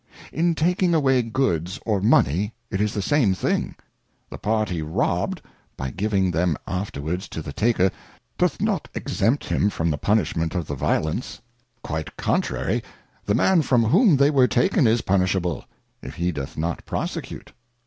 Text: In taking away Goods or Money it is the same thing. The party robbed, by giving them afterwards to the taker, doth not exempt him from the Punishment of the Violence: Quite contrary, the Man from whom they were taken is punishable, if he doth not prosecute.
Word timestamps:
In 0.33 0.55
taking 0.55 0.95
away 0.95 1.21
Goods 1.21 1.79
or 1.85 2.01
Money 2.01 2.55
it 2.71 2.81
is 2.81 2.95
the 2.95 3.03
same 3.03 3.35
thing. 3.35 3.75
The 4.31 4.39
party 4.39 4.81
robbed, 4.81 5.43
by 5.77 5.91
giving 5.91 6.31
them 6.31 6.57
afterwards 6.67 7.29
to 7.29 7.41
the 7.43 7.53
taker, 7.53 7.91
doth 8.35 8.59
not 8.59 8.87
exempt 8.95 9.43
him 9.45 9.69
from 9.69 9.91
the 9.91 9.99
Punishment 9.99 10.55
of 10.55 10.65
the 10.65 10.73
Violence: 10.73 11.39
Quite 11.83 12.17
contrary, 12.17 12.81
the 13.27 13.35
Man 13.35 13.61
from 13.61 13.83
whom 13.83 14.17
they 14.17 14.31
were 14.31 14.47
taken 14.47 14.87
is 14.87 15.01
punishable, 15.01 15.65
if 16.01 16.15
he 16.15 16.31
doth 16.31 16.57
not 16.57 16.83
prosecute. 16.83 17.53